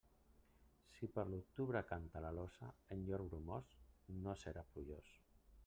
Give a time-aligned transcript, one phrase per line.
[0.93, 3.77] Si per l'octubre canta l'alosa en jorn bromós,
[4.25, 5.17] no serà plujós.